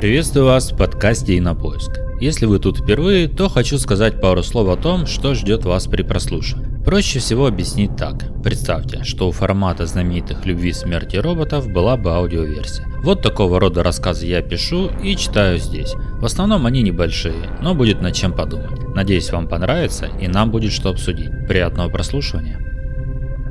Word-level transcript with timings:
Приветствую 0.00 0.46
вас 0.46 0.72
в 0.72 0.78
подкасте 0.78 1.34
и 1.34 1.40
на 1.40 1.54
поиск. 1.54 2.00
Если 2.22 2.46
вы 2.46 2.58
тут 2.58 2.78
впервые, 2.78 3.28
то 3.28 3.50
хочу 3.50 3.76
сказать 3.76 4.18
пару 4.18 4.42
слов 4.42 4.70
о 4.70 4.80
том, 4.80 5.04
что 5.04 5.34
ждет 5.34 5.66
вас 5.66 5.88
при 5.88 6.00
прослушивании. 6.00 6.82
Проще 6.82 7.18
всего 7.18 7.46
объяснить 7.46 7.96
так. 7.96 8.14
Представьте, 8.42 9.04
что 9.04 9.28
у 9.28 9.30
формата 9.30 9.84
знаменитых 9.84 10.46
«Любви, 10.46 10.72
смерти 10.72 11.16
роботов» 11.16 11.68
была 11.68 11.98
бы 11.98 12.12
аудиоверсия. 12.12 12.86
Вот 13.02 13.20
такого 13.20 13.60
рода 13.60 13.82
рассказы 13.82 14.24
я 14.24 14.40
пишу 14.40 14.90
и 15.04 15.14
читаю 15.16 15.58
здесь. 15.58 15.92
В 16.18 16.24
основном 16.24 16.64
они 16.64 16.80
небольшие, 16.80 17.50
но 17.60 17.74
будет 17.74 18.00
над 18.00 18.14
чем 18.14 18.32
подумать. 18.32 18.94
Надеюсь 18.94 19.30
вам 19.30 19.48
понравится 19.48 20.08
и 20.18 20.28
нам 20.28 20.50
будет 20.50 20.72
что 20.72 20.88
обсудить. 20.88 21.46
Приятного 21.46 21.90
прослушивания. 21.90 22.58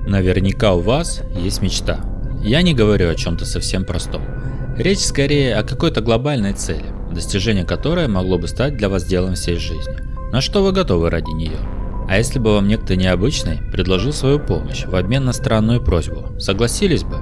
Наверняка 0.08 0.74
у 0.74 0.80
вас 0.80 1.22
есть 1.36 1.62
мечта. 1.62 2.00
Я 2.42 2.64
не 2.64 2.74
говорю 2.74 3.08
о 3.08 3.16
чем-то 3.16 3.46
совсем 3.46 3.86
простом. 3.86 4.39
Речь 4.80 5.00
скорее 5.00 5.58
о 5.58 5.64
какой-то 5.64 6.00
глобальной 6.00 6.54
цели, 6.54 6.86
достижение 7.14 7.66
которой 7.66 8.08
могло 8.08 8.38
бы 8.38 8.48
стать 8.48 8.78
для 8.78 8.88
вас 8.88 9.04
делом 9.04 9.36
всей 9.36 9.58
жизни. 9.58 9.94
На 10.32 10.40
что 10.40 10.64
вы 10.64 10.72
готовы 10.72 11.10
ради 11.10 11.32
нее? 11.32 11.60
А 12.08 12.18
если 12.18 12.40
бы 12.40 12.54
вам 12.54 12.70
некто 12.70 12.96
необычный 12.96 13.58
предложил 13.74 14.14
свою 14.14 14.40
помощь 14.40 14.86
в 14.86 14.96
обмен 14.96 15.26
на 15.26 15.34
странную 15.34 15.84
просьбу, 15.84 16.40
согласились 16.40 17.04
бы? 17.04 17.18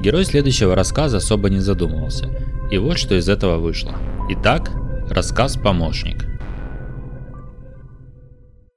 Герой 0.00 0.24
следующего 0.24 0.76
рассказа 0.76 1.16
особо 1.16 1.50
не 1.50 1.58
задумывался. 1.58 2.30
И 2.70 2.78
вот 2.78 2.96
что 2.96 3.18
из 3.18 3.28
этого 3.28 3.58
вышло. 3.58 3.96
Итак, 4.28 4.70
рассказ 5.10 5.56
«Помощник». 5.56 6.26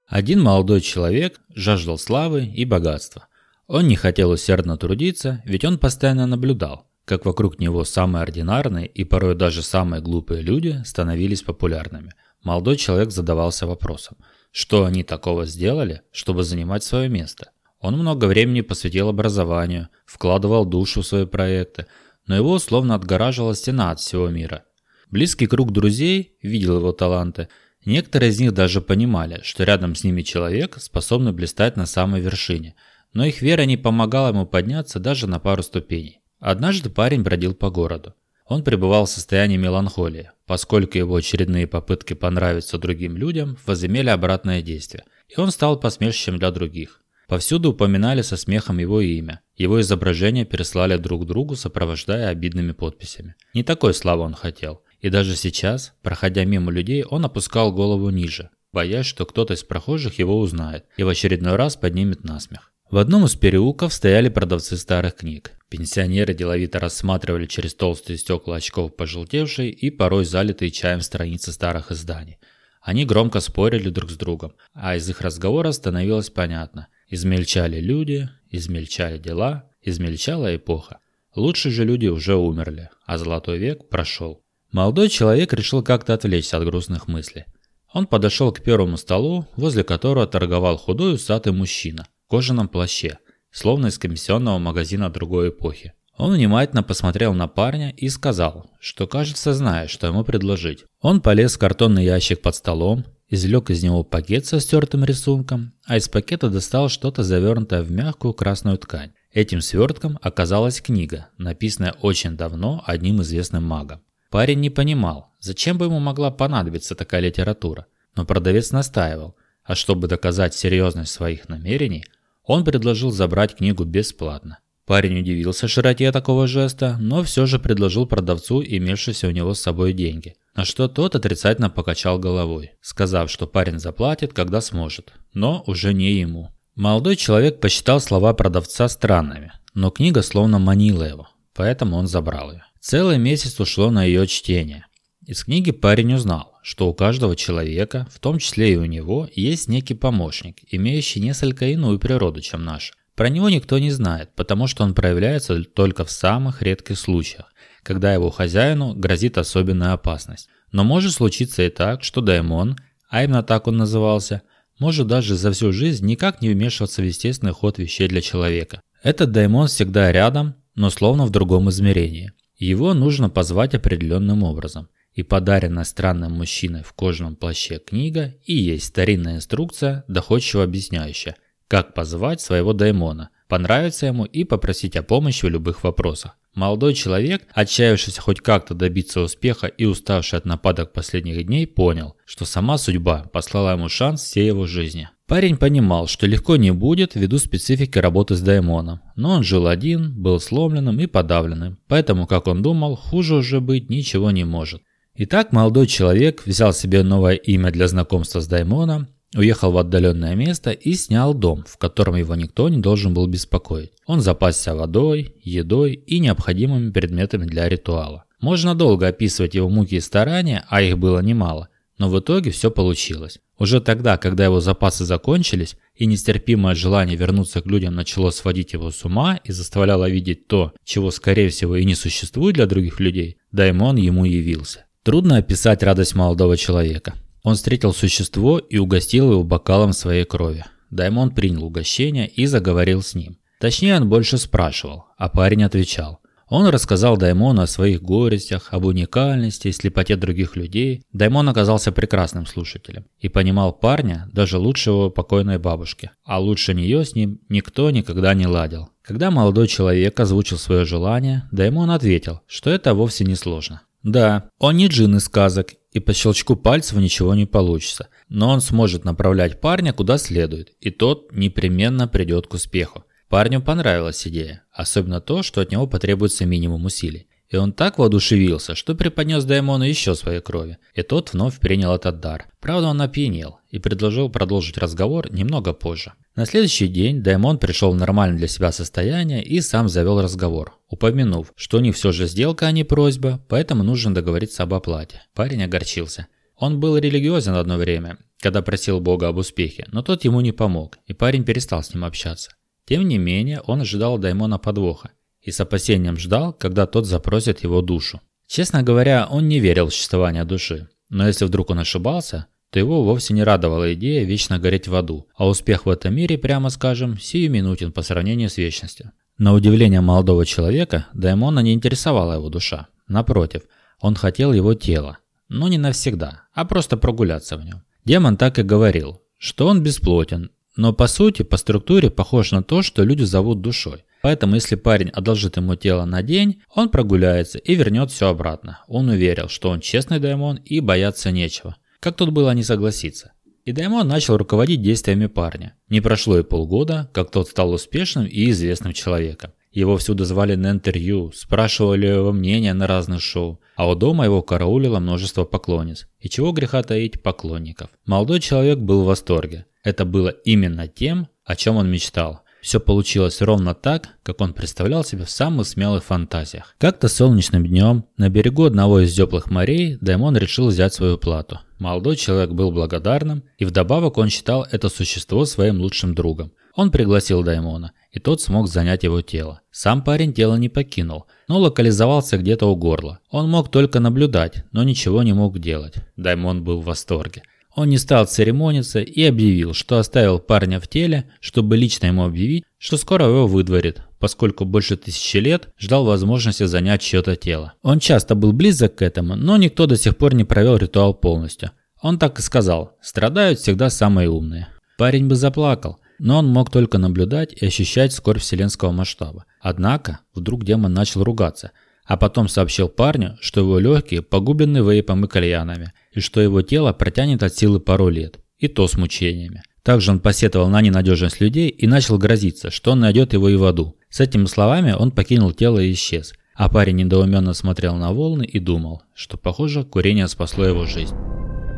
Один 0.07 0.41
молодой 0.41 0.81
человек 0.81 1.39
жаждал 1.53 1.99
славы 1.99 2.45
и 2.45 2.65
богатства. 2.65 3.27
Он 3.67 3.87
не 3.87 3.95
хотел 3.95 4.31
усердно 4.31 4.75
трудиться, 4.75 5.43
ведь 5.45 5.65
он 5.65 5.77
постоянно 5.77 6.25
наблюдал, 6.25 6.87
как 7.05 7.25
вокруг 7.25 7.59
него 7.59 7.83
самые 7.83 8.23
ординарные 8.23 8.87
и 8.87 9.03
порой 9.03 9.35
даже 9.35 9.61
самые 9.61 10.01
глупые 10.01 10.41
люди 10.41 10.81
становились 10.85 11.41
популярными. 11.41 12.13
Молодой 12.43 12.77
человек 12.77 13.11
задавался 13.11 13.67
вопросом, 13.67 14.17
что 14.51 14.85
они 14.85 15.03
такого 15.03 15.45
сделали, 15.45 16.01
чтобы 16.11 16.43
занимать 16.43 16.83
свое 16.83 17.09
место. 17.09 17.51
Он 17.79 17.97
много 17.97 18.25
времени 18.25 18.61
посвятил 18.61 19.09
образованию, 19.09 19.89
вкладывал 20.05 20.65
душу 20.65 21.01
в 21.01 21.07
свои 21.07 21.25
проекты, 21.25 21.87
но 22.27 22.35
его 22.35 22.53
условно 22.53 22.95
отгораживала 22.95 23.55
стена 23.55 23.91
от 23.91 23.99
всего 23.99 24.29
мира. 24.29 24.63
Близкий 25.09 25.47
круг 25.47 25.71
друзей 25.71 26.37
видел 26.41 26.77
его 26.77 26.93
таланты, 26.93 27.49
некоторые 27.85 28.31
из 28.31 28.39
них 28.39 28.53
даже 28.53 28.79
понимали, 28.79 29.41
что 29.43 29.65
рядом 29.65 29.95
с 29.95 30.03
ними 30.05 30.21
человек, 30.21 30.77
способный 30.79 31.33
блистать 31.33 31.75
на 31.75 31.85
самой 31.85 32.21
вершине, 32.21 32.75
но 33.11 33.25
их 33.25 33.41
вера 33.41 33.65
не 33.65 33.75
помогала 33.75 34.29
ему 34.29 34.45
подняться 34.45 34.99
даже 34.99 35.27
на 35.27 35.39
пару 35.39 35.61
ступеней. 35.61 36.22
Однажды 36.45 36.89
парень 36.89 37.23
бродил 37.23 37.53
по 37.55 37.69
городу. 37.69 38.15
Он 38.45 38.65
пребывал 38.65 39.05
в 39.05 39.09
состоянии 39.09 39.55
меланхолии, 39.55 40.31
поскольку 40.45 40.97
его 40.97 41.15
очередные 41.15 41.67
попытки 41.67 42.15
понравиться 42.15 42.77
другим 42.77 43.15
людям 43.15 43.57
возымели 43.65 44.09
обратное 44.09 44.61
действие, 44.61 45.05
и 45.29 45.39
он 45.39 45.51
стал 45.51 45.79
посмешищем 45.79 46.37
для 46.37 46.51
других. 46.51 47.01
Повсюду 47.29 47.69
упоминали 47.71 48.21
со 48.23 48.35
смехом 48.35 48.79
его 48.79 48.99
имя. 48.99 49.39
Его 49.55 49.79
изображения 49.79 50.43
переслали 50.43 50.97
друг 50.97 51.25
другу, 51.25 51.55
сопровождая 51.55 52.27
обидными 52.27 52.73
подписями. 52.73 53.35
Не 53.53 53.63
такой 53.63 53.93
славы 53.93 54.23
он 54.23 54.33
хотел. 54.33 54.81
И 54.99 55.09
даже 55.09 55.37
сейчас, 55.37 55.93
проходя 56.01 56.43
мимо 56.43 56.73
людей, 56.73 57.05
он 57.05 57.23
опускал 57.23 57.71
голову 57.71 58.09
ниже, 58.09 58.49
боясь, 58.73 59.05
что 59.05 59.25
кто-то 59.25 59.53
из 59.53 59.63
прохожих 59.63 60.19
его 60.19 60.37
узнает 60.37 60.83
и 60.97 61.03
в 61.03 61.07
очередной 61.07 61.55
раз 61.55 61.77
поднимет 61.77 62.25
насмех. 62.25 62.72
В 62.93 62.97
одном 62.99 63.25
из 63.25 63.35
переулков 63.35 63.91
стояли 63.91 64.29
продавцы 64.29 64.77
старых 64.77 65.15
книг. 65.15 65.53
Пенсионеры 65.67 66.35
деловито 66.35 66.77
рассматривали 66.77 67.47
через 67.47 67.73
толстые 67.73 68.19
стекла 68.19 68.57
очков 68.57 68.95
пожелтевшие 68.95 69.71
и 69.71 69.89
порой 69.89 70.25
залитые 70.25 70.69
чаем 70.69 71.01
страницы 71.01 71.51
старых 71.51 71.91
изданий. 71.91 72.37
Они 72.83 73.03
громко 73.03 73.39
спорили 73.39 73.89
друг 73.89 74.11
с 74.11 74.15
другом, 74.15 74.53
а 74.75 74.95
из 74.95 75.09
их 75.09 75.21
разговора 75.21 75.71
становилось 75.71 76.29
понятно. 76.29 76.87
Измельчали 77.09 77.79
люди, 77.79 78.29
измельчали 78.51 79.17
дела, 79.17 79.71
измельчала 79.81 80.55
эпоха. 80.55 80.99
Лучшие 81.35 81.71
же 81.71 81.85
люди 81.85 82.05
уже 82.05 82.35
умерли, 82.35 82.91
а 83.07 83.17
золотой 83.17 83.57
век 83.57 83.89
прошел. 83.89 84.43
Молодой 84.71 85.09
человек 85.09 85.51
решил 85.53 85.81
как-то 85.81 86.13
отвлечься 86.13 86.57
от 86.57 86.65
грустных 86.65 87.07
мыслей. 87.07 87.45
Он 87.91 88.05
подошел 88.05 88.51
к 88.51 88.61
первому 88.61 88.97
столу, 88.97 89.47
возле 89.55 89.83
которого 89.83 90.27
торговал 90.27 90.77
худой 90.77 91.15
усатый 91.15 91.53
мужчина 91.53 92.05
кожаном 92.33 92.67
плаще, 92.67 93.19
словно 93.51 93.87
из 93.87 93.99
комиссионного 93.99 94.57
магазина 94.57 95.11
другой 95.11 95.49
эпохи. 95.49 95.93
Он 96.17 96.33
внимательно 96.33 96.81
посмотрел 96.81 97.35
на 97.35 97.47
парня 97.47 97.93
и 97.95 98.09
сказал, 98.09 98.71
что 98.79 99.05
кажется 99.05 99.53
знает, 99.53 99.91
что 99.91 100.07
ему 100.07 100.23
предложить. 100.23 100.85
Он 100.99 101.21
полез 101.21 101.53
в 101.53 101.59
картонный 101.59 102.05
ящик 102.05 102.41
под 102.41 102.55
столом, 102.55 103.05
извлек 103.29 103.69
из 103.69 103.83
него 103.83 104.03
пакет 104.03 104.47
со 104.47 104.59
стертым 104.59 105.03
рисунком, 105.05 105.73
а 105.85 105.95
из 105.95 106.09
пакета 106.09 106.49
достал 106.49 106.89
что-то 106.89 107.21
завернутое 107.21 107.83
в 107.83 107.91
мягкую 107.91 108.33
красную 108.33 108.79
ткань. 108.79 109.11
Этим 109.31 109.61
свертком 109.61 110.17
оказалась 110.23 110.81
книга, 110.81 111.27
написанная 111.37 111.93
очень 112.01 112.35
давно 112.35 112.83
одним 112.87 113.21
известным 113.21 113.63
магом. 113.63 114.01
Парень 114.31 114.59
не 114.59 114.71
понимал, 114.71 115.29
зачем 115.39 115.77
бы 115.77 115.85
ему 115.85 115.99
могла 115.99 116.31
понадобиться 116.31 116.95
такая 116.95 117.21
литература, 117.21 117.85
но 118.15 118.25
продавец 118.25 118.71
настаивал, 118.71 119.35
а 119.63 119.75
чтобы 119.75 120.07
доказать 120.07 120.55
серьезность 120.55 121.11
своих 121.11 121.47
намерений, 121.47 122.03
он 122.43 122.63
предложил 122.63 123.11
забрать 123.11 123.55
книгу 123.55 123.83
бесплатно. 123.83 124.59
Парень 124.85 125.19
удивился 125.19 125.69
широте 125.69 126.11
такого 126.11 126.45
жеста, 126.45 126.97
но 126.99 127.23
все 127.23 127.45
же 127.45 127.57
предложил 127.57 128.05
продавцу 128.05 128.61
имевшиеся 128.61 129.27
у 129.27 129.31
него 129.31 129.53
с 129.53 129.61
собой 129.61 129.93
деньги. 129.93 130.35
На 130.55 130.65
что 130.65 130.89
тот 130.89 131.15
отрицательно 131.15 131.69
покачал 131.69 132.19
головой, 132.19 132.71
сказав, 132.81 133.31
что 133.31 133.47
парень 133.47 133.79
заплатит, 133.79 134.33
когда 134.33 134.59
сможет, 134.59 135.13
но 135.33 135.63
уже 135.67 135.93
не 135.93 136.13
ему. 136.13 136.49
Молодой 136.75 137.15
человек 137.15 137.59
посчитал 137.59 138.01
слова 138.01 138.33
продавца 138.33 138.89
странными, 138.89 139.53
но 139.73 139.89
книга 139.89 140.21
словно 140.21 140.59
манила 140.59 141.03
его, 141.03 141.29
поэтому 141.53 141.95
он 141.95 142.07
забрал 142.07 142.51
ее. 142.51 142.63
Целый 142.81 143.17
месяц 143.17 143.59
ушло 143.59 143.89
на 143.89 144.03
ее 144.03 144.27
чтение. 144.27 144.85
Из 145.25 145.45
книги 145.45 145.71
парень 145.71 146.15
узнал, 146.15 146.52
что 146.63 146.89
у 146.89 146.93
каждого 146.93 147.35
человека, 147.35 148.07
в 148.09 148.19
том 148.19 148.39
числе 148.39 148.73
и 148.73 148.77
у 148.77 148.85
него, 148.85 149.29
есть 149.35 149.67
некий 149.67 149.93
помощник, 149.93 150.57
имеющий 150.71 151.19
несколько 151.19 151.65
иную 151.65 151.99
природу, 151.99 152.41
чем 152.41 152.63
наш. 152.63 152.93
Про 153.15 153.29
него 153.29 153.49
никто 153.49 153.77
не 153.77 153.91
знает, 153.91 154.31
потому 154.35 154.65
что 154.65 154.83
он 154.83 154.95
проявляется 154.95 155.63
только 155.63 156.05
в 156.05 156.09
самых 156.09 156.61
редких 156.61 156.97
случаях, 156.97 157.53
когда 157.83 158.13
его 158.13 158.31
хозяину 158.31 158.95
грозит 158.95 159.37
особенная 159.37 159.91
опасность. 159.91 160.47
Но 160.71 160.83
может 160.83 161.11
случиться 161.11 161.61
и 161.61 161.69
так, 161.69 162.03
что 162.03 162.21
даймон, 162.21 162.77
а 163.09 163.23
именно 163.23 163.43
так 163.43 163.67
он 163.67 163.77
назывался, 163.77 164.41
может 164.79 165.05
даже 165.05 165.35
за 165.35 165.51
всю 165.51 165.71
жизнь 165.71 166.05
никак 166.05 166.41
не 166.41 166.49
вмешиваться 166.49 167.01
в 167.01 167.05
естественный 167.05 167.53
ход 167.53 167.77
вещей 167.77 168.07
для 168.07 168.21
человека. 168.21 168.81
Этот 169.03 169.31
даймон 169.31 169.67
всегда 169.67 170.11
рядом, 170.11 170.55
но 170.75 170.89
словно 170.89 171.25
в 171.25 171.29
другом 171.29 171.69
измерении. 171.69 172.31
Его 172.57 172.93
нужно 172.93 173.29
позвать 173.29 173.75
определенным 173.75 174.43
образом 174.43 174.87
и 175.13 175.23
подаренная 175.23 175.83
странным 175.83 176.33
мужчиной 176.33 176.83
в 176.83 176.93
кожаном 176.93 177.35
плаще 177.35 177.79
книга 177.79 178.35
и 178.45 178.53
есть 178.55 178.85
старинная 178.85 179.37
инструкция, 179.37 180.03
доходчиво 180.07 180.63
объясняющая, 180.63 181.35
как 181.67 181.93
позвать 181.93 182.41
своего 182.41 182.73
даймона, 182.73 183.29
понравиться 183.47 184.07
ему 184.07 184.25
и 184.25 184.43
попросить 184.43 184.95
о 184.95 185.03
помощи 185.03 185.45
в 185.45 185.49
любых 185.49 185.83
вопросах. 185.83 186.37
Молодой 186.55 186.93
человек, 186.93 187.47
отчаявшийся 187.53 188.21
хоть 188.21 188.39
как-то 188.39 188.75
добиться 188.75 189.21
успеха 189.21 189.65
и 189.65 189.85
уставший 189.85 190.37
от 190.37 190.45
нападок 190.45 190.93
последних 190.93 191.43
дней, 191.47 191.65
понял, 191.65 192.15
что 192.25 192.45
сама 192.45 192.77
судьба 192.77 193.25
послала 193.33 193.71
ему 193.71 193.89
шанс 193.89 194.21
всей 194.21 194.47
его 194.47 194.67
жизни. 194.67 195.09
Парень 195.27 195.57
понимал, 195.57 196.05
что 196.05 196.27
легко 196.27 196.57
не 196.57 196.71
будет 196.71 197.15
ввиду 197.15 197.39
специфики 197.39 197.97
работы 197.97 198.35
с 198.35 198.41
даймоном, 198.41 199.01
но 199.15 199.31
он 199.31 199.43
жил 199.43 199.65
один, 199.65 200.13
был 200.21 200.39
сломленным 200.39 200.99
и 200.99 201.07
подавленным, 201.07 201.79
поэтому, 201.87 202.27
как 202.27 202.45
он 202.45 202.61
думал, 202.61 202.95
хуже 202.95 203.35
уже 203.35 203.59
быть 203.59 203.89
ничего 203.89 204.29
не 204.29 204.43
может. 204.43 204.83
Итак, 205.15 205.51
молодой 205.51 205.85
человек 205.85 206.41
взял 206.47 206.73
себе 206.73 207.03
новое 207.03 207.35
имя 207.35 207.69
для 207.69 207.87
знакомства 207.87 208.39
с 208.39 208.47
Даймоном, 208.47 209.07
уехал 209.35 209.71
в 209.71 209.77
отдаленное 209.77 210.33
место 210.33 210.71
и 210.71 210.93
снял 210.93 211.35
дом, 211.35 211.63
в 211.67 211.77
котором 211.77 212.15
его 212.15 212.33
никто 212.33 212.67
не 212.67 212.79
должен 212.79 213.13
был 213.13 213.27
беспокоить. 213.27 213.91
Он 214.07 214.21
запасся 214.21 214.73
водой, 214.73 215.35
едой 215.43 215.93
и 215.93 216.17
необходимыми 216.17 216.89
предметами 216.89 217.45
для 217.45 217.69
ритуала. 217.69 218.23
Можно 218.41 218.73
долго 218.73 219.07
описывать 219.07 219.53
его 219.53 219.69
муки 219.69 219.95
и 219.95 219.99
старания, 219.99 220.65
а 220.67 220.81
их 220.81 220.97
было 220.97 221.19
немало, 221.19 221.69
но 221.99 222.09
в 222.09 222.19
итоге 222.19 222.49
все 222.49 222.71
получилось. 222.71 223.37
Уже 223.59 223.81
тогда, 223.81 224.17
когда 224.17 224.45
его 224.45 224.61
запасы 224.61 225.05
закончились, 225.05 225.77
и 225.95 226.07
нестерпимое 226.07 226.73
желание 226.73 227.15
вернуться 227.15 227.61
к 227.61 227.67
людям 227.67 227.93
начало 227.93 228.31
сводить 228.31 228.73
его 228.73 228.89
с 228.89 229.05
ума 229.05 229.39
и 229.43 229.51
заставляло 229.51 230.09
видеть 230.09 230.47
то, 230.47 230.73
чего 230.83 231.11
скорее 231.11 231.49
всего 231.49 231.75
и 231.75 231.85
не 231.85 231.93
существует 231.93 232.55
для 232.55 232.65
других 232.65 232.99
людей, 232.99 233.37
Даймон 233.51 233.97
ему 233.97 234.25
явился. 234.25 234.85
Трудно 235.03 235.35
описать 235.35 235.83
радость 235.83 236.15
молодого 236.15 236.55
человека. 236.55 237.15
Он 237.43 237.55
встретил 237.55 237.93
существо 237.93 238.57
и 238.57 238.77
угостил 238.77 239.31
его 239.31 239.43
бокалом 239.43 239.91
своей 239.91 240.23
крови. 240.23 240.63
Даймон 240.91 241.31
принял 241.31 241.65
угощение 241.65 242.25
и 242.29 242.45
заговорил 242.45 243.01
с 243.01 243.13
ним. 243.13 243.37
Точнее, 243.59 243.97
он 243.97 244.07
больше 244.07 244.37
спрашивал, 244.37 245.05
а 245.17 245.27
парень 245.27 245.65
отвечал. 245.65 246.19
Он 246.47 246.67
рассказал 246.67 247.17
Даймону 247.17 247.63
о 247.63 247.67
своих 247.67 248.01
горестях, 248.01 248.69
об 248.71 248.85
уникальности 248.85 249.67
и 249.67 249.73
слепоте 249.73 250.15
других 250.15 250.55
людей. 250.55 251.03
Даймон 251.11 251.49
оказался 251.49 251.91
прекрасным 251.91 252.45
слушателем 252.45 253.05
и 253.19 253.27
понимал 253.27 253.73
парня 253.73 254.29
даже 254.31 254.57
лучше 254.57 254.91
его 254.91 255.09
покойной 255.09 255.57
бабушки. 255.57 256.11
А 256.23 256.39
лучше 256.39 256.73
нее 256.73 257.03
с 257.03 257.13
ним 257.13 257.41
никто 257.49 257.89
никогда 257.89 258.33
не 258.33 258.47
ладил. 258.47 258.89
Когда 259.01 259.31
молодой 259.31 259.67
человек 259.67 260.17
озвучил 260.17 260.57
свое 260.57 260.85
желание, 260.85 261.43
Даймон 261.51 261.91
ответил, 261.91 262.39
что 262.47 262.69
это 262.69 262.93
вовсе 262.93 263.25
не 263.25 263.35
сложно. 263.35 263.81
Да, 264.03 264.49
он 264.59 264.77
не 264.77 264.87
джин 264.87 265.15
из 265.15 265.25
сказок, 265.25 265.73
и 265.91 265.99
по 265.99 266.13
щелчку 266.13 266.55
пальцев 266.55 266.97
ничего 266.97 267.33
не 267.35 267.45
получится, 267.45 268.09
но 268.27 268.49
он 268.49 268.61
сможет 268.61 269.05
направлять 269.05 269.61
парня 269.61 269.93
куда 269.93 270.17
следует, 270.17 270.73
и 270.79 270.91
тот 270.91 271.31
непременно 271.31 272.07
придет 272.07 272.47
к 272.47 272.53
успеху. 272.53 273.05
Парню 273.29 273.61
понравилась 273.61 274.27
идея, 274.27 274.63
особенно 274.71 275.21
то, 275.21 275.41
что 275.41 275.61
от 275.61 275.71
него 275.71 275.87
потребуется 275.87 276.45
минимум 276.45 276.85
усилий. 276.85 277.27
И 277.53 277.55
он 277.55 277.71
так 277.71 277.99
воодушевился, 277.99 278.73
что 278.73 278.95
преподнес 278.95 279.45
Даймону 279.45 279.83
еще 279.83 280.15
своей 280.15 280.41
крови, 280.41 280.79
и 280.95 281.03
тот 281.03 281.33
вновь 281.33 281.59
принял 281.59 281.93
этот 281.93 282.19
дар. 282.19 282.47
Правда, 282.59 282.87
он 282.87 282.99
опьянел 282.99 283.59
и 283.69 283.77
предложил 283.77 284.27
продолжить 284.27 284.79
разговор 284.79 285.31
немного 285.31 285.73
позже. 285.73 286.13
На 286.35 286.47
следующий 286.47 286.87
день 286.87 287.21
Даймон 287.21 287.59
пришел 287.59 287.91
в 287.91 287.95
нормальное 287.95 288.39
для 288.39 288.47
себя 288.47 288.71
состояние 288.71 289.43
и 289.43 289.61
сам 289.61 289.87
завел 289.87 290.19
разговор, 290.19 290.79
упомянув, 290.89 291.53
что 291.55 291.79
них 291.79 291.95
все 291.95 292.11
же 292.11 292.25
сделка, 292.25 292.65
а 292.65 292.71
не 292.71 292.83
просьба, 292.83 293.39
поэтому 293.47 293.83
нужно 293.83 294.15
договориться 294.15 294.63
об 294.63 294.73
оплате. 294.73 295.21
Парень 295.35 295.63
огорчился. 295.63 296.25
Он 296.57 296.79
был 296.79 296.97
религиозен 296.97 297.53
одно 297.53 297.77
время, 297.77 298.17
когда 298.39 298.63
просил 298.63 298.99
Бога 298.99 299.27
об 299.27 299.37
успехе, 299.37 299.85
но 299.91 300.01
тот 300.01 300.25
ему 300.25 300.41
не 300.41 300.53
помог, 300.53 300.97
и 301.05 301.13
парень 301.13 301.43
перестал 301.43 301.83
с 301.83 301.93
ним 301.93 302.03
общаться. 302.03 302.49
Тем 302.87 303.07
не 303.07 303.19
менее, 303.19 303.61
он 303.61 303.81
ожидал 303.81 304.17
Даймона 304.17 304.57
подвоха 304.57 305.11
и 305.43 305.51
с 305.51 305.59
опасением 305.59 306.17
ждал, 306.17 306.53
когда 306.53 306.87
тот 306.87 307.05
запросит 307.05 307.63
его 307.63 307.81
душу. 307.81 308.21
Честно 308.47 308.83
говоря, 308.83 309.27
он 309.29 309.47
не 309.47 309.59
верил 309.59 309.87
в 309.87 309.93
существование 309.93 310.45
души, 310.45 310.89
но 311.09 311.27
если 311.27 311.45
вдруг 311.45 311.69
он 311.69 311.79
ошибался, 311.79 312.47
то 312.69 312.79
его 312.79 313.03
вовсе 313.03 313.33
не 313.33 313.43
радовала 313.43 313.93
идея 313.93 314.23
вечно 314.23 314.57
гореть 314.57 314.87
в 314.87 314.95
аду, 314.95 315.27
а 315.35 315.47
успех 315.47 315.85
в 315.85 315.89
этом 315.89 316.15
мире, 316.15 316.37
прямо 316.37 316.69
скажем, 316.69 317.19
сиюминутен 317.19 317.91
по 317.91 318.01
сравнению 318.01 318.49
с 318.49 318.57
вечностью. 318.57 319.11
На 319.37 319.53
удивление 319.53 320.01
молодого 320.01 320.45
человека, 320.45 321.07
Даймона 321.13 321.59
не 321.59 321.73
интересовала 321.73 322.33
его 322.33 322.49
душа. 322.49 322.87
Напротив, 323.07 323.63
он 323.99 324.15
хотел 324.15 324.53
его 324.53 324.73
тело, 324.73 325.19
но 325.49 325.67
не 325.67 325.77
навсегда, 325.77 326.43
а 326.53 326.65
просто 326.65 326.97
прогуляться 326.97 327.57
в 327.57 327.65
нем. 327.65 327.83
Демон 328.05 328.37
так 328.37 328.59
и 328.59 328.63
говорил, 328.63 329.21
что 329.37 329.67
он 329.67 329.83
бесплотен, 329.83 330.51
но 330.75 330.93
по 330.93 331.07
сути, 331.07 331.43
по 331.43 331.57
структуре 331.57 332.09
похож 332.09 332.51
на 332.51 332.63
то, 332.63 332.81
что 332.81 333.03
люди 333.03 333.23
зовут 333.23 333.61
душой. 333.61 334.03
Поэтому 334.23 334.55
если 334.55 334.75
парень 334.75 335.09
одолжит 335.09 335.57
ему 335.57 335.75
тело 335.75 336.05
на 336.05 336.23
день, 336.23 336.61
он 336.73 336.87
прогуляется 336.87 337.59
и 337.59 337.75
вернет 337.75 338.09
все 338.09 338.29
обратно. 338.29 338.79
Он 338.87 339.09
уверил, 339.09 339.49
что 339.49 339.69
он 339.69 339.81
честный 339.81 340.19
даймон 340.19 340.61
и 340.63 340.79
бояться 340.79 341.29
нечего. 341.29 341.75
Как 341.99 342.15
тут 342.15 342.31
было 342.31 342.53
не 342.53 342.63
согласиться? 342.63 343.33
И 343.65 343.71
Даймон 343.71 344.07
начал 344.07 344.37
руководить 344.37 344.81
действиями 344.81 345.27
парня. 345.27 345.75
Не 345.89 346.01
прошло 346.01 346.37
и 346.37 346.43
полгода, 346.43 347.09
как 347.13 347.31
тот 347.31 347.47
стал 347.49 347.71
успешным 347.71 348.25
и 348.25 348.49
известным 348.49 348.93
человеком. 348.93 349.51
Его 349.71 349.97
всюду 349.97 350.23
звали 350.25 350.55
на 350.55 350.71
интервью, 350.71 351.31
спрашивали 351.33 352.07
его 352.07 352.31
мнение 352.31 352.73
на 352.73 352.87
разных 352.87 353.21
шоу, 353.21 353.59
а 353.75 353.89
у 353.89 353.95
дома 353.95 354.25
его 354.25 354.41
караулило 354.41 354.99
множество 354.99 355.45
поклонниц. 355.45 356.07
И 356.19 356.29
чего 356.29 356.51
греха 356.51 356.83
таить 356.83 357.21
поклонников. 357.23 357.89
Молодой 358.05 358.39
человек 358.39 358.79
был 358.79 359.03
в 359.03 359.07
восторге. 359.07 359.65
Это 359.83 360.05
было 360.05 360.29
именно 360.29 360.87
тем, 360.87 361.27
о 361.43 361.55
чем 361.55 361.77
он 361.77 361.89
мечтал. 361.89 362.42
Все 362.63 362.79
получилось 362.79 363.41
ровно 363.41 363.75
так, 363.75 364.07
как 364.23 364.39
он 364.39 364.53
представлял 364.53 365.03
себе 365.03 365.25
в 365.25 365.29
самых 365.29 365.67
смелых 365.67 366.05
фантазиях. 366.05 366.75
Как-то 366.77 367.09
солнечным 367.09 367.67
днем 367.67 368.05
на 368.15 368.29
берегу 368.29 368.63
одного 368.63 369.01
из 369.01 369.13
теплых 369.13 369.51
морей 369.51 369.97
Даймон 369.99 370.37
решил 370.37 370.67
взять 370.67 370.93
свою 370.93 371.17
плату. 371.17 371.59
Молодой 371.77 372.15
человек 372.15 372.51
был 372.51 372.71
благодарным, 372.71 373.43
и 373.57 373.65
вдобавок 373.65 374.17
он 374.17 374.29
считал 374.29 374.65
это 374.71 374.87
существо 374.87 375.43
своим 375.43 375.81
лучшим 375.81 376.15
другом. 376.15 376.53
Он 376.73 376.89
пригласил 376.89 377.43
Даймона, 377.43 377.91
и 378.13 378.19
тот 378.19 378.39
смог 378.39 378.69
занять 378.69 379.03
его 379.03 379.21
тело. 379.21 379.59
Сам 379.69 380.01
парень 380.01 380.31
тело 380.31 380.55
не 380.55 380.69
покинул, 380.69 381.25
но 381.49 381.59
локализовался 381.59 382.37
где-то 382.37 382.67
у 382.67 382.77
горла. 382.77 383.19
Он 383.29 383.49
мог 383.49 383.71
только 383.71 383.99
наблюдать, 383.99 384.63
но 384.71 384.83
ничего 384.83 385.21
не 385.21 385.33
мог 385.33 385.59
делать. 385.59 385.95
Даймон 386.15 386.63
был 386.63 386.79
в 386.79 386.85
восторге. 386.85 387.43
Он 387.75 387.89
не 387.89 387.97
стал 387.97 388.25
церемониться 388.25 388.99
и 388.99 389.23
объявил, 389.23 389.73
что 389.73 389.97
оставил 389.97 390.39
парня 390.39 390.79
в 390.79 390.87
теле, 390.87 391.31
чтобы 391.39 391.75
лично 391.75 392.07
ему 392.07 392.23
объявить, 392.23 392.65
что 392.77 392.97
скоро 392.97 393.25
его 393.25 393.47
выдворит, 393.47 394.03
поскольку 394.19 394.65
больше 394.65 394.95
тысячи 394.95 395.37
лет 395.37 395.69
ждал 395.79 396.05
возможности 396.05 396.65
занять 396.65 397.01
чье-то 397.01 397.35
тело. 397.35 397.73
Он 397.81 397.99
часто 397.99 398.35
был 398.35 398.53
близок 398.53 398.95
к 398.95 399.01
этому, 399.01 399.35
но 399.35 399.57
никто 399.57 399.87
до 399.87 399.97
сих 399.97 400.17
пор 400.17 400.35
не 400.35 400.43
провел 400.43 400.77
ритуал 400.77 401.15
полностью. 401.15 401.71
Он 402.01 402.19
так 402.19 402.37
и 402.37 402.43
сказал, 402.43 402.97
страдают 403.01 403.59
всегда 403.59 403.89
самые 403.89 404.29
умные. 404.29 404.67
Парень 404.99 405.27
бы 405.27 405.35
заплакал, 405.35 405.97
но 406.19 406.37
он 406.37 406.47
мог 406.47 406.69
только 406.69 406.99
наблюдать 406.99 407.53
и 407.53 407.65
ощущать 407.65 408.13
скорбь 408.13 408.41
вселенского 408.41 408.91
масштаба. 408.91 409.45
Однако, 409.61 410.19
вдруг 410.35 410.63
демон 410.63 410.93
начал 410.93 411.23
ругаться, 411.23 411.71
а 412.05 412.17
потом 412.17 412.49
сообщил 412.49 412.87
парню, 412.87 413.37
что 413.41 413.61
его 413.61 413.79
легкие 413.79 414.21
погублены 414.21 414.87
вейпом 414.87 415.25
и 415.25 415.27
кальянами– 415.27 415.91
и 416.13 416.19
что 416.19 416.41
его 416.41 416.61
тело 416.61 416.93
протянет 416.93 417.43
от 417.43 417.55
силы 417.55 417.79
пару 417.79 418.09
лет, 418.09 418.39
и 418.59 418.67
то 418.67 418.87
с 418.87 418.97
мучениями. 418.97 419.63
Также 419.83 420.11
он 420.11 420.19
посетовал 420.19 420.69
на 420.69 420.81
ненадежность 420.81 421.41
людей 421.41 421.69
и 421.69 421.87
начал 421.87 422.17
грозиться, 422.17 422.71
что 422.71 422.91
он 422.91 423.01
найдет 423.01 423.33
его 423.33 423.49
и 423.49 423.55
в 423.55 423.65
аду. 423.65 423.97
С 424.09 424.21
этими 424.21 424.45
словами 424.45 424.93
он 424.93 425.11
покинул 425.11 425.51
тело 425.51 425.79
и 425.79 425.91
исчез. 425.91 426.33
А 426.55 426.69
парень 426.69 426.97
недоуменно 426.97 427.53
смотрел 427.53 427.95
на 427.95 428.13
волны 428.13 428.43
и 428.43 428.59
думал, 428.59 429.01
что, 429.13 429.37
похоже, 429.37 429.83
курение 429.83 430.27
спасло 430.27 430.65
его 430.65 430.85
жизнь. 430.85 431.15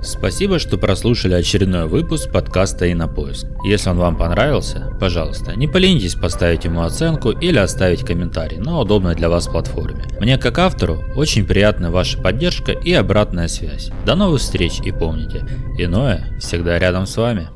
Спасибо, 0.05 0.59
что 0.59 0.77
прослушали 0.77 1.33
очередной 1.33 1.87
выпуск 1.87 2.31
подкаста 2.31 2.91
«Инопоиск». 2.91 3.47
Если 3.65 3.89
он 3.89 3.97
вам 3.97 4.15
понравился, 4.15 4.95
пожалуйста, 4.99 5.55
не 5.55 5.67
поленитесь 5.67 6.13
поставить 6.13 6.63
ему 6.63 6.83
оценку 6.83 7.31
или 7.31 7.57
оставить 7.57 8.05
комментарий 8.05 8.57
на 8.57 8.79
удобной 8.79 9.15
для 9.15 9.29
вас 9.29 9.47
платформе. 9.47 10.05
Мне 10.19 10.37
как 10.37 10.59
автору 10.59 11.03
очень 11.15 11.45
приятна 11.45 11.89
ваша 11.89 12.19
поддержка 12.19 12.71
и 12.71 12.93
обратная 12.93 13.47
связь. 13.47 13.89
До 14.05 14.15
новых 14.15 14.41
встреч 14.41 14.79
и 14.83 14.91
помните, 14.91 15.43
иное 15.79 16.27
всегда 16.39 16.77
рядом 16.77 17.07
с 17.07 17.17
вами. 17.17 17.49